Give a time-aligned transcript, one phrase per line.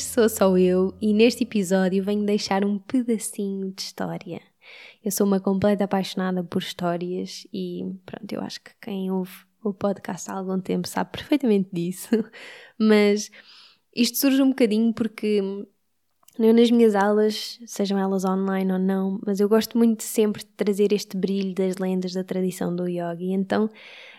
[0.00, 4.40] Sou só eu e neste episódio venho deixar um pedacinho de história.
[5.04, 9.72] Eu sou uma completa apaixonada por histórias e pronto, eu acho que quem ouve o
[9.72, 12.08] podcast há algum tempo sabe perfeitamente disso,
[12.78, 13.30] mas
[13.94, 15.40] isto surge um bocadinho porque
[16.38, 20.48] eu nas minhas aulas, sejam elas online ou não, mas eu gosto muito sempre de
[20.50, 23.70] trazer este brilho das lendas da tradição do yoga e então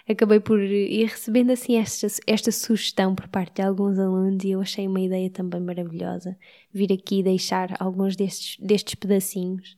[0.08, 4.62] acabei por ir recebendo assim esta, esta sugestão por parte de alguns alunos e eu
[4.62, 6.38] achei uma ideia também maravilhosa
[6.72, 9.78] vir aqui deixar alguns destes, destes pedacinhos.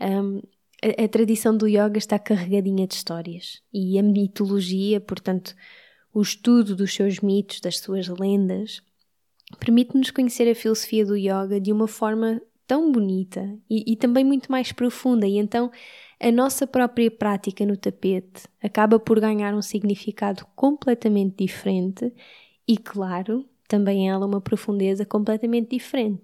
[0.00, 0.42] Um,
[0.84, 5.54] a, a tradição do yoga está carregadinha de histórias e a mitologia, portanto,
[6.14, 8.80] o estudo dos seus mitos, das suas lendas,
[9.58, 14.50] permite-nos conhecer a filosofia do yoga de uma forma tão bonita e, e, também muito
[14.50, 15.70] mais profunda, e então
[16.18, 22.12] a nossa própria prática no tapete acaba por ganhar um significado completamente diferente
[22.66, 26.22] e, claro, também ela uma profundeza completamente diferente.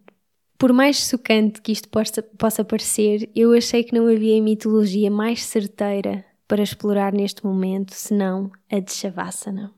[0.59, 5.45] Por mais chocante que isto possa, possa parecer, eu achei que não havia mitologia mais
[5.45, 9.73] certeira para explorar neste momento senão a de Shavasana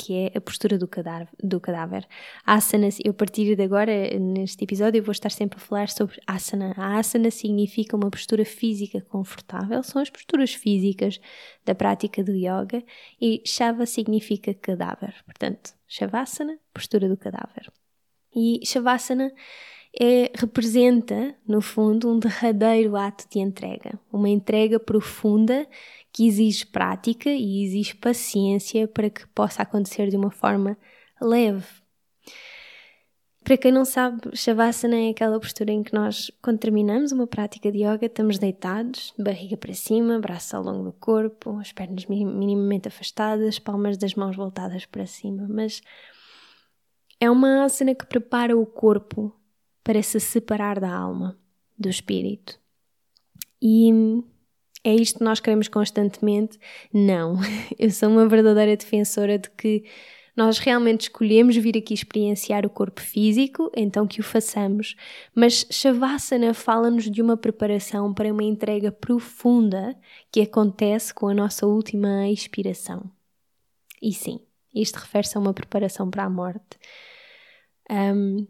[0.00, 1.28] que é a postura do cadáver.
[1.44, 2.08] Do cadáver.
[2.46, 6.18] Asana, eu a partir de agora, neste episódio, eu vou estar sempre a falar sobre
[6.26, 6.72] asana.
[6.78, 11.20] A asana significa uma postura física confortável, são as posturas físicas
[11.66, 12.82] da prática do yoga,
[13.20, 15.14] e Shava significa cadáver.
[15.26, 17.70] Portanto, Shavasana, postura do cadáver.
[18.34, 19.30] E Shavasana
[20.00, 25.66] é, representa, no fundo, um derradeiro ato de entrega, uma entrega profunda
[26.12, 30.76] que exige prática e exige paciência para que possa acontecer de uma forma
[31.20, 31.66] leve.
[33.42, 37.72] Para quem não sabe, Shavasana é aquela postura em que nós, quando terminamos uma prática
[37.72, 42.88] de yoga, estamos deitados, barriga para cima, braços ao longo do corpo, as pernas minimamente
[42.88, 45.46] afastadas, palmas das mãos voltadas para cima.
[45.48, 45.80] Mas
[47.18, 49.34] é uma asana que prepara o corpo
[49.82, 51.36] para se separar da alma,
[51.78, 52.60] do espírito.
[53.60, 53.90] E
[54.82, 56.58] é isto que nós queremos constantemente?
[56.92, 57.36] Não.
[57.78, 59.84] Eu sou uma verdadeira defensora de que
[60.36, 64.96] nós realmente escolhemos vir aqui experienciar o corpo físico, então que o façamos.
[65.34, 69.94] Mas Shavasana fala-nos de uma preparação para uma entrega profunda
[70.32, 73.10] que acontece com a nossa última expiração.
[74.00, 74.40] E sim,
[74.74, 76.78] isto refere-se a uma preparação para a morte.
[77.90, 78.46] Um,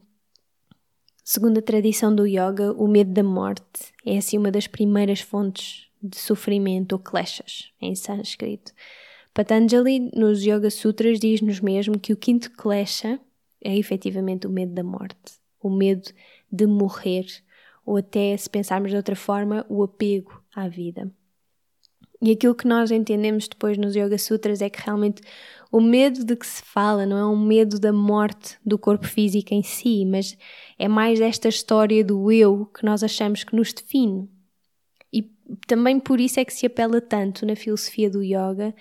[1.24, 5.89] segundo a tradição do yoga, o medo da morte é assim uma das primeiras fontes
[6.02, 8.72] de sofrimento ou kleshas em sânscrito.
[9.32, 13.20] Patanjali, nos Yoga Sutras, diz-nos mesmo que o quinto klesha
[13.62, 16.10] é efetivamente o medo da morte, o medo
[16.50, 17.26] de morrer,
[17.84, 21.10] ou até, se pensarmos de outra forma, o apego à vida.
[22.22, 25.22] E aquilo que nós entendemos depois nos Yoga Sutras é que realmente
[25.72, 29.54] o medo de que se fala não é um medo da morte do corpo físico
[29.54, 30.36] em si, mas
[30.78, 34.28] é mais esta história do eu que nós achamos que nos define,
[35.66, 38.74] também por isso é que se apela tanto na filosofia do yoga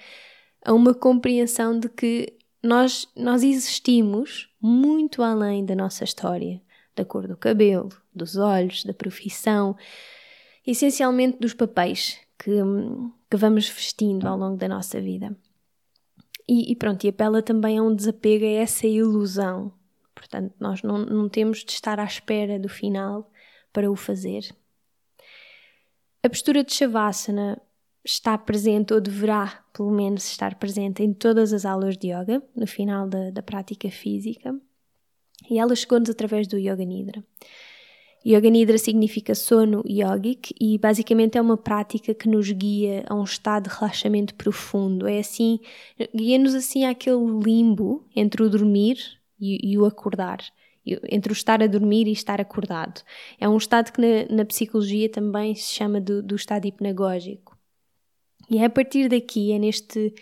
[0.64, 6.62] a uma compreensão de que nós, nós existimos muito além da nossa história,
[6.96, 9.76] da cor do cabelo, dos olhos, da profissão,
[10.68, 12.52] essencialmente dos papéis que,
[13.30, 15.36] que vamos vestindo ao longo da nossa vida.
[16.48, 19.72] E, e pronto, e apela também a um desapego a essa ilusão.
[20.16, 23.32] Portanto, nós não, não temos de estar à espera do final
[23.72, 24.50] para o fazer.
[26.22, 27.62] A postura de Shavasana
[28.04, 32.68] está presente, ou deverá pelo menos estar presente, em todas as aulas de yoga, no
[32.68, 34.54] final da, da prática física,
[35.50, 37.24] e ela chegou-nos através do Yoga Nidra.
[38.26, 43.24] Yoga Nidra significa sono yogic e basicamente é uma prática que nos guia a um
[43.24, 45.08] estado de relaxamento profundo.
[45.08, 45.60] É assim,
[46.14, 48.98] guia-nos assim àquele limbo entre o dormir
[49.40, 50.40] e, e, o acordar,
[50.86, 53.02] entre o estar a dormir e estar acordado.
[53.40, 57.58] É um estado que na, na psicologia também se chama do, do estado hipnagógico.
[58.50, 60.14] E é a partir daqui, é neste,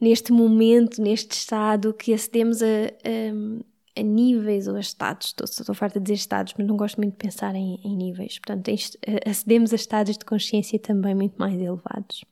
[0.00, 3.64] neste momento, neste estado, que acedemos a, a
[3.96, 7.12] a níveis ou a estados, estou, estou farta de dizer estados, mas não gosto muito
[7.12, 8.70] de pensar em, em níveis, portanto
[9.24, 12.24] acedemos a estados de consciência também muito mais elevados.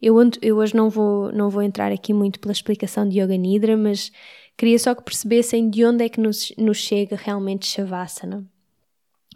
[0.00, 3.76] Eu, eu, hoje não vou, não vou entrar aqui muito pela explicação de Yoga Nidra,
[3.76, 4.12] mas
[4.56, 8.44] queria só que percebessem de onde é que nos, nos chega realmente Shavasana.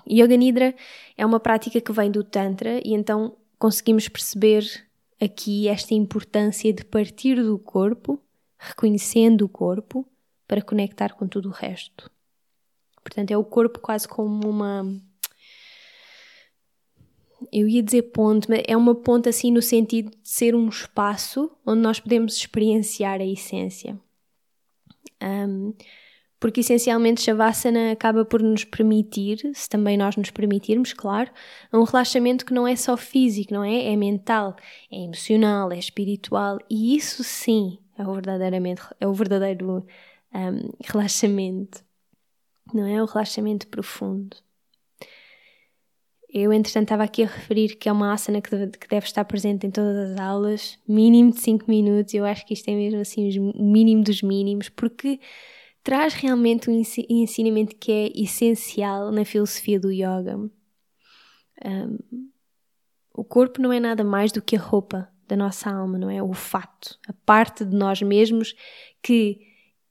[0.08, 0.74] Yoga Nidra
[1.16, 4.64] é uma prática que vem do Tantra e então conseguimos perceber
[5.20, 8.18] aqui esta importância de partir do corpo,
[8.58, 10.06] reconhecendo o corpo,
[10.48, 12.10] para conectar com tudo o resto.
[13.02, 14.84] Portanto, é o corpo quase como uma.
[17.52, 21.50] Eu ia dizer ponte, mas é uma ponte assim no sentido de ser um espaço
[21.66, 23.98] onde nós podemos experienciar a essência.
[25.22, 25.74] Um,
[26.38, 31.30] porque essencialmente Shavasana acaba por nos permitir, se também nós nos permitirmos, claro,
[31.70, 33.92] um relaxamento que não é só físico, não é?
[33.92, 34.56] É mental,
[34.90, 39.86] é emocional, é espiritual e isso sim é o verdadeiramente é o verdadeiro
[40.32, 41.84] um, relaxamento,
[42.72, 43.02] não é?
[43.02, 44.36] O relaxamento profundo.
[46.32, 49.24] Eu, entretanto, estava aqui a referir que é uma asana que deve, que deve estar
[49.24, 52.14] presente em todas as aulas, mínimo de 5 minutos.
[52.14, 55.18] Eu acho que isto é mesmo assim o mínimo dos mínimos, porque
[55.82, 60.36] traz realmente um ensinamento que é essencial na filosofia do yoga.
[61.64, 61.98] Um,
[63.12, 66.22] o corpo não é nada mais do que a roupa da nossa alma, não é?
[66.22, 68.54] O fato, a parte de nós mesmos
[69.02, 69.40] que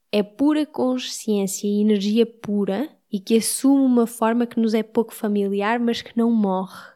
[0.10, 5.14] é pura consciência e energia pura e que assume uma forma que nos é pouco
[5.14, 6.90] familiar, mas que não morre.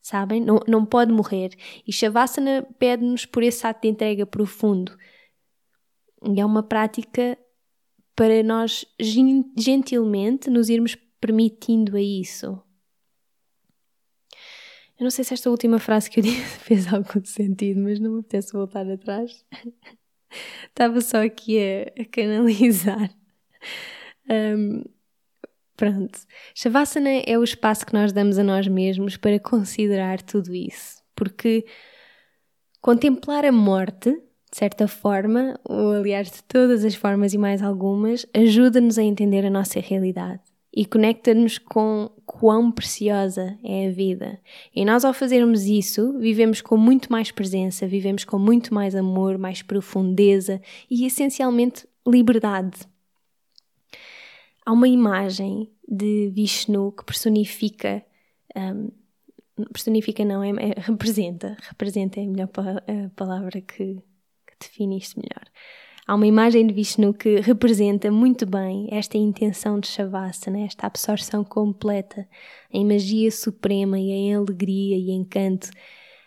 [0.00, 0.40] Sabem?
[0.40, 1.50] Não, não pode morrer.
[1.86, 4.96] E Shavasana pede-nos por esse ato de entrega profundo.
[6.22, 7.38] E é uma prática
[8.14, 12.60] para nós gentilmente nos irmos permitindo a isso.
[14.98, 18.12] Eu não sei se esta última frase que eu disse fez algum sentido, mas não
[18.12, 19.44] me apetece voltar atrás.
[20.68, 23.10] Estava só aqui a, a canalizar.
[24.28, 24.82] Um,
[25.78, 26.18] pronto.
[26.54, 31.00] Shavasana é o espaço que nós damos a nós mesmos para considerar tudo isso.
[31.14, 31.64] Porque
[32.80, 38.26] contemplar a morte, de certa forma, ou aliás de todas as formas e mais algumas,
[38.34, 40.42] ajuda-nos a entender a nossa realidade
[40.74, 44.38] e conecta-nos com quão preciosa é a vida.
[44.74, 49.38] E nós, ao fazermos isso, vivemos com muito mais presença, vivemos com muito mais amor,
[49.38, 50.60] mais profundeza
[50.90, 52.78] e essencialmente liberdade.
[54.68, 58.04] Há uma imagem de Vishnu que personifica.
[58.54, 58.90] Um,
[59.72, 61.56] personifica não, é, é, representa.
[61.70, 65.50] Representa é a melhor a palavra que, que define isto melhor.
[66.06, 71.42] Há uma imagem de Vishnu que representa muito bem esta intenção de Shavasana, esta absorção
[71.42, 72.28] completa
[72.70, 75.70] em magia suprema e em alegria e encanto,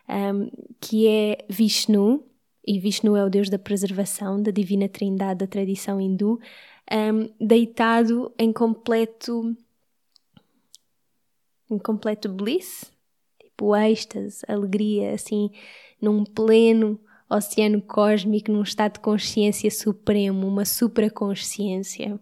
[0.10, 0.50] um,
[0.80, 2.24] que é Vishnu,
[2.66, 6.40] e Vishnu é o deus da preservação, da divina trindade da tradição hindu,
[6.92, 9.56] um, deitado em completo
[11.70, 12.92] em completo bliss,
[13.40, 15.50] tipo êxtase, alegria, assim,
[16.02, 17.00] num pleno
[17.30, 22.20] oceano cósmico num estado de consciência supremo, uma supraconsciência.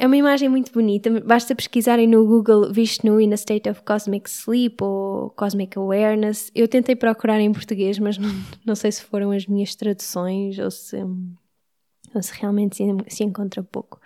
[0.00, 4.30] É uma imagem muito bonita, basta pesquisarem no Google Vishnu in a State of Cosmic
[4.30, 6.52] Sleep ou Cosmic Awareness.
[6.54, 8.30] Eu tentei procurar em português, mas não,
[8.64, 13.60] não sei se foram as minhas traduções ou se, ou se realmente se, se encontra
[13.60, 14.00] pouco.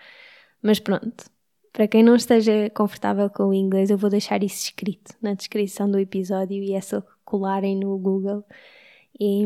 [0.62, 1.26] Mas pronto,
[1.74, 5.90] para quem não esteja confortável com o inglês, eu vou deixar isso escrito na descrição
[5.90, 8.42] do episódio e é só colarem no Google
[9.20, 9.44] e,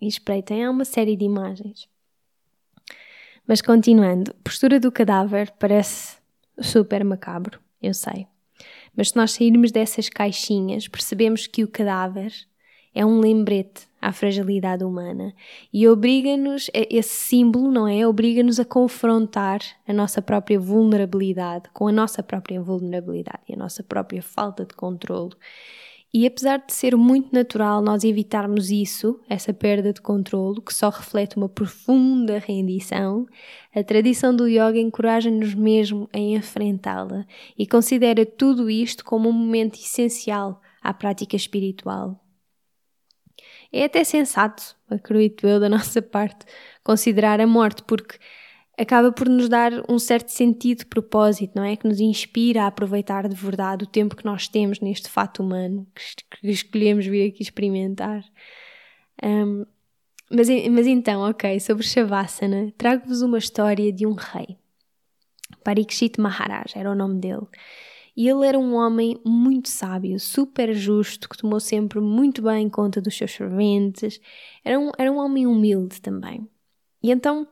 [0.00, 0.64] e espreitem.
[0.64, 1.88] Há uma série de imagens.
[3.48, 6.18] Mas continuando, postura do cadáver parece
[6.60, 8.26] super macabro, eu sei.
[8.94, 12.30] Mas se nós sairmos dessas caixinhas, percebemos que o cadáver
[12.94, 15.32] é um lembrete à fragilidade humana
[15.72, 18.06] e obriga-nos, esse símbolo, não é?
[18.06, 23.82] Obriga-nos a confrontar a nossa própria vulnerabilidade com a nossa própria vulnerabilidade e a nossa
[23.82, 25.32] própria falta de controle
[26.12, 30.88] e apesar de ser muito natural nós evitarmos isso, essa perda de controle, que só
[30.88, 33.26] reflete uma profunda rendição,
[33.74, 37.26] a tradição do yoga encoraja-nos mesmo a enfrentá-la
[37.58, 42.18] e considera tudo isto como um momento essencial à prática espiritual.
[43.70, 46.46] É até sensato, acredito eu, da nossa parte,
[46.82, 48.18] considerar a morte, porque
[48.78, 51.76] acaba por nos dar um certo sentido de propósito, não é?
[51.76, 55.86] Que nos inspira a aproveitar de verdade o tempo que nós temos neste fato humano
[56.40, 58.24] que, escolhemos vir aqui experimentar.
[59.22, 59.66] Um,
[60.30, 64.56] mas, mas então, ok, sobre Shavasana, trago-vos uma história de um rei.
[65.64, 67.46] Parikshit Maharaj era o nome dele.
[68.16, 73.00] E ele era um homem muito sábio, super justo, que tomou sempre muito bem conta
[73.00, 74.20] dos seus serventes.
[74.64, 76.48] Era um, era um homem humilde também.
[77.02, 77.46] E então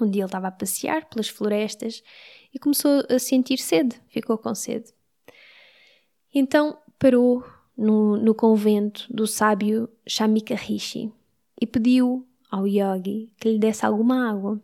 [0.00, 2.02] um dia ele estava a passear pelas florestas
[2.52, 4.92] e começou a sentir sede, ficou com sede.
[6.34, 7.44] Então parou
[7.76, 11.12] no, no convento do sábio Shamika Rishi
[11.60, 14.60] e pediu ao yogi que lhe desse alguma água.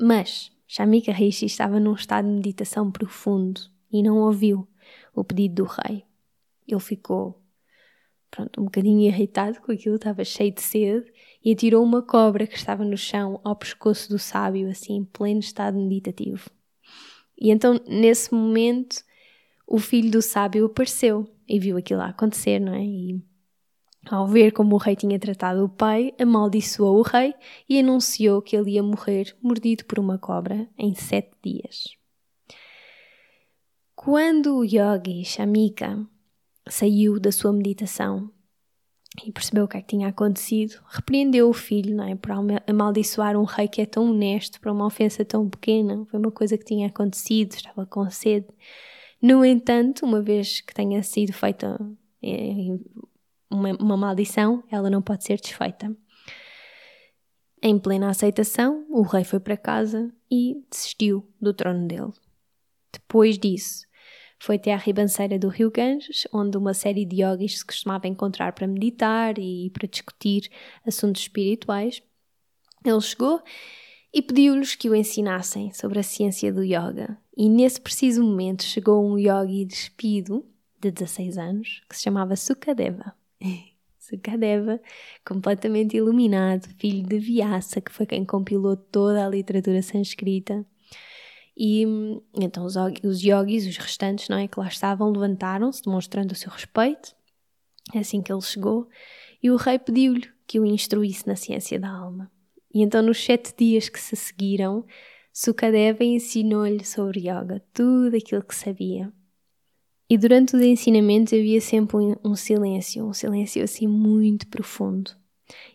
[0.00, 4.66] Mas Shamika Rishi estava num estado de meditação profundo e não ouviu
[5.14, 6.04] o pedido do rei.
[6.66, 7.40] Ele ficou
[8.30, 11.10] pronto, um bocadinho irritado com aquilo, estava cheio de sede
[11.44, 15.40] e atirou uma cobra que estava no chão ao pescoço do sábio, assim, em pleno
[15.40, 16.50] estado meditativo.
[17.38, 19.04] E então, nesse momento,
[19.66, 22.82] o filho do sábio apareceu e viu aquilo acontecer, não é?
[22.82, 23.22] E
[24.08, 27.34] ao ver como o rei tinha tratado o pai, amaldiçoou o rei
[27.68, 31.96] e anunciou que ele ia morrer mordido por uma cobra em sete dias.
[33.94, 36.06] Quando o yogi Shamika
[36.68, 38.30] saiu da sua meditação
[39.24, 42.14] e percebeu o que é que tinha acontecido, repreendeu o filho, não é?
[42.14, 42.30] Por
[42.66, 46.04] amaldiçoar um rei que é tão honesto para uma ofensa tão pequena.
[46.06, 48.48] Foi uma coisa que tinha acontecido, estava com sede.
[49.20, 51.78] No entanto, uma vez que tenha sido feita
[52.22, 52.78] é,
[53.50, 55.96] uma, uma maldição, ela não pode ser desfeita.
[57.62, 62.12] Em plena aceitação, o rei foi para casa e desistiu do trono dele.
[62.92, 63.86] Depois disso,
[64.38, 68.52] foi até à ribanceira do rio Ganges, onde uma série de yogis se costumava encontrar
[68.52, 70.50] para meditar e para discutir
[70.86, 72.02] assuntos espirituais.
[72.84, 73.42] Ele chegou
[74.12, 77.18] e pediu-lhes que o ensinassem sobre a ciência do yoga.
[77.36, 80.46] E nesse preciso momento chegou um yogi despido,
[80.80, 83.14] de 16 anos, que se chamava Sukadeva.
[83.98, 84.80] Sukadeva,
[85.26, 90.64] completamente iluminado, filho de Vyasa, que foi quem compilou toda a literatura sânscrita
[91.56, 91.84] e
[92.34, 96.50] então os, os yogis, os restantes, não é, que lá estavam, levantaram-se, demonstrando o seu
[96.50, 97.14] respeito,
[97.94, 98.88] é assim que ele chegou,
[99.42, 102.30] e o rei pediu-lhe que o instruísse na ciência da alma.
[102.72, 104.84] E então, nos sete dias que se seguiram,
[105.32, 109.12] Sukadeva ensinou-lhe sobre yoga tudo aquilo que sabia.
[110.08, 115.10] E durante os ensinamentos havia sempre um, um silêncio, um silêncio assim muito profundo.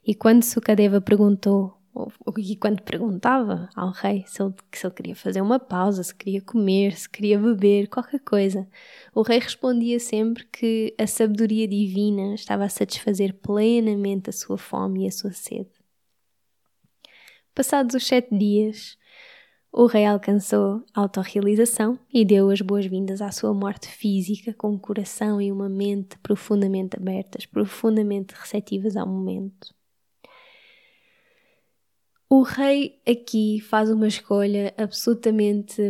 [0.05, 1.80] E quando Sukadeva perguntou
[2.37, 6.41] e quando perguntava ao rei se ele, se ele queria fazer uma pausa, se queria
[6.41, 8.67] comer, se queria beber, qualquer coisa,
[9.13, 15.03] o rei respondia sempre que a sabedoria divina estava a satisfazer plenamente a sua fome
[15.03, 15.69] e a sua sede.
[17.53, 18.97] Passados os sete dias,
[19.73, 24.77] o rei alcançou a autorrealização e deu as boas-vindas à sua morte física com um
[24.77, 29.73] coração e uma mente profundamente abertas, profundamente receptivas ao momento.
[32.33, 35.81] O rei aqui faz uma escolha absolutamente.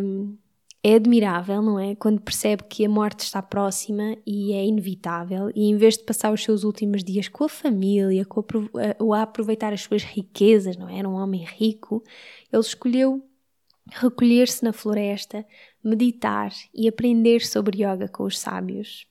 [0.84, 1.94] É admirável, não é?
[1.94, 6.34] Quando percebe que a morte está próxima e é inevitável, e em vez de passar
[6.34, 8.44] os seus últimos dias com a família, com a,
[8.98, 10.98] ou a aproveitar as suas riquezas, não é?
[10.98, 12.04] Era um homem rico,
[12.52, 13.24] ele escolheu
[13.92, 15.46] recolher-se na floresta,
[15.84, 19.06] meditar e aprender sobre yoga com os sábios.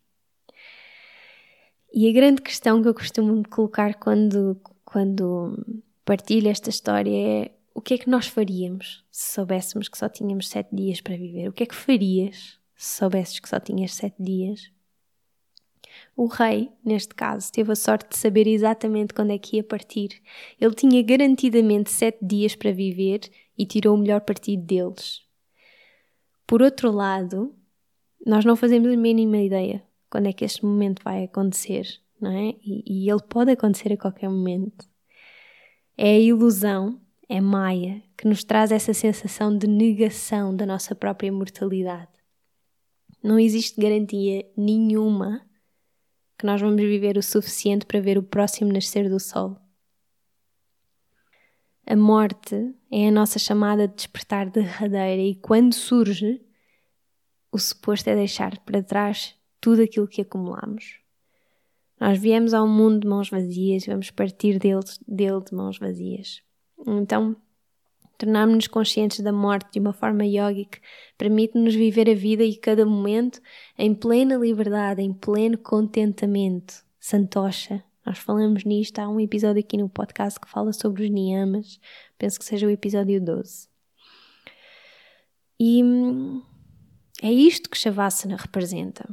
[1.94, 5.56] E a grande questão que eu costumo colocar quando, quando
[6.11, 10.49] partilho esta história é o que é que nós faríamos se soubéssemos que só tínhamos
[10.49, 11.47] sete dias para viver?
[11.47, 14.73] O que é que farias se soubesses que só tinhas sete dias?
[16.17, 20.21] O rei, neste caso, teve a sorte de saber exatamente quando é que ia partir.
[20.61, 23.21] Ele tinha garantidamente sete dias para viver
[23.57, 25.23] e tirou o melhor partido deles.
[26.45, 27.55] Por outro lado,
[28.26, 31.87] nós não fazemos a mínima ideia quando é que este momento vai acontecer,
[32.21, 32.57] não é?
[32.64, 34.89] E, e ele pode acontecer a qualquer momento.
[36.02, 41.30] É a ilusão, é Maia, que nos traz essa sensação de negação da nossa própria
[41.30, 42.09] mortalidade.
[43.23, 45.47] Não existe garantia nenhuma
[46.38, 49.59] que nós vamos viver o suficiente para ver o próximo nascer do sol.
[51.87, 56.40] A morte é a nossa chamada de despertar derradeira e quando surge,
[57.52, 60.99] o suposto é deixar para trás tudo aquilo que acumulamos.
[62.00, 66.42] Nós viemos ao mundo de mãos vazias, vamos partir dele, dele de mãos vazias.
[66.87, 67.37] Então,
[68.16, 70.80] tornarmos-nos conscientes da morte de uma forma yogic
[71.19, 73.40] permite-nos viver a vida e cada momento
[73.76, 76.83] em plena liberdade, em pleno contentamento.
[76.99, 77.85] Santosha.
[78.04, 81.78] Nós falamos nisto, há um episódio aqui no podcast que fala sobre os niyamas,
[82.19, 83.69] penso que seja o episódio 12.
[85.59, 86.42] E hum,
[87.23, 89.07] é isto que Shavasana representa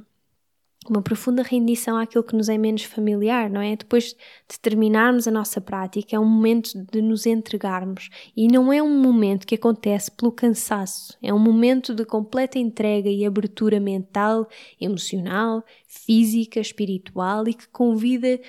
[0.92, 3.76] uma profunda rendição àquilo que nos é menos familiar, não é?
[3.76, 4.16] Depois
[4.50, 9.02] de terminarmos a nossa prática, é um momento de nos entregarmos e não é um
[9.02, 14.48] momento que acontece pelo cansaço, é um momento de completa entrega e abertura mental,
[14.80, 18.40] emocional, física, espiritual e que convida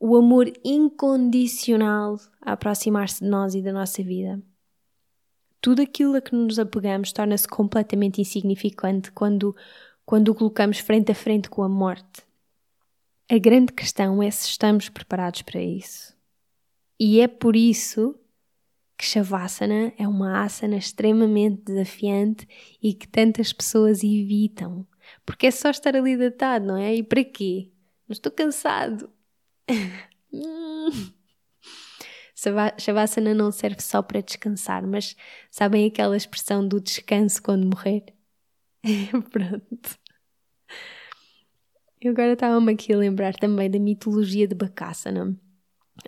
[0.00, 4.42] o amor incondicional a aproximar-se de nós e da nossa vida.
[5.60, 9.54] Tudo aquilo a que nos apegamos torna-se completamente insignificante quando
[10.10, 12.26] quando o colocamos frente a frente com a morte.
[13.30, 16.16] A grande questão é se estamos preparados para isso.
[16.98, 18.18] E é por isso
[18.98, 22.44] que Shavasana é uma asana extremamente desafiante
[22.82, 24.84] e que tantas pessoas evitam.
[25.24, 26.92] Porque é só estar ali deitado, não é?
[26.92, 27.70] E para quê?
[28.08, 29.08] Mas estou cansado.
[32.80, 35.14] Shavasana não serve só para descansar, mas
[35.52, 38.06] sabem aquela expressão do descanso quando morrer?
[39.30, 39.98] Pronto.
[42.00, 45.38] Eu agora estava-me aqui a lembrar também da mitologia de Bakasana.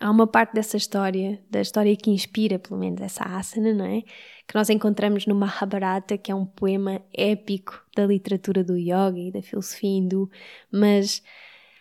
[0.01, 4.01] Há uma parte dessa história, da história que inspira, pelo menos, essa asana, não é?
[4.49, 9.31] Que nós encontramos no Mahabharata, que é um poema épico da literatura do yoga e
[9.31, 10.31] da filosofia hindu,
[10.71, 11.23] mas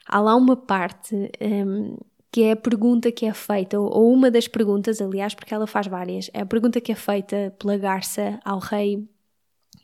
[0.06, 1.98] há lá uma parte um,
[2.30, 5.88] que é a pergunta que é feita, ou uma das perguntas, aliás, porque ela faz
[5.88, 9.08] várias, é a pergunta que é feita pela garça ao rei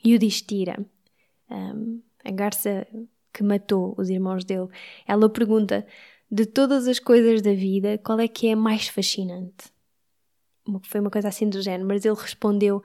[0.05, 0.85] Yudhishthira.
[1.49, 2.87] Um, a garça
[3.33, 4.67] que matou os irmãos dele,
[5.07, 5.85] ela pergunta:
[6.29, 9.71] de todas as coisas da vida, qual é que é mais fascinante?
[10.83, 12.83] Foi uma coisa assim do género, mas ele respondeu: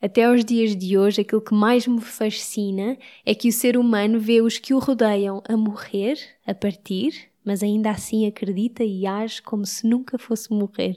[0.00, 2.96] até aos dias de hoje, aquilo que mais me fascina
[3.26, 7.62] é que o ser humano vê os que o rodeiam a morrer, a partir, mas
[7.62, 10.96] ainda assim acredita e age como se nunca fosse morrer.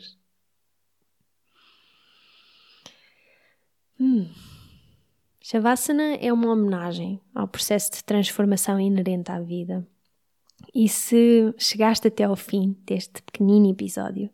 [3.99, 4.27] Hum.
[5.43, 9.85] Shavasana é uma homenagem ao processo de transformação inerente à vida.
[10.73, 14.29] E se chegaste até ao fim deste pequenino episódio,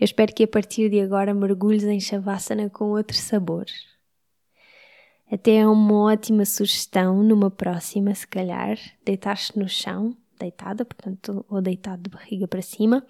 [0.00, 3.66] eu espero que a partir de agora mergulhes em Shavasana com outro sabor.
[5.30, 11.60] Até é uma ótima sugestão numa próxima, se calhar, deitar-te no chão, deitada, portanto, ou
[11.60, 13.06] deitado de barriga para cima,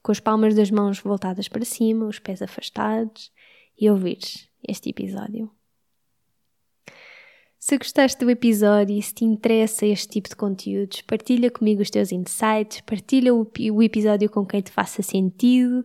[0.00, 3.32] com as palmas das mãos voltadas para cima, os pés afastados
[3.76, 5.50] e ouvires este episódio.
[7.66, 11.88] Se gostaste do episódio e se te interessa este tipo de conteúdos, partilha comigo os
[11.88, 15.82] teus insights, partilha o, o episódio com quem te faça sentido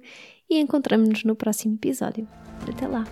[0.50, 2.28] e encontramos-nos no próximo episódio.
[2.70, 3.06] Até lá!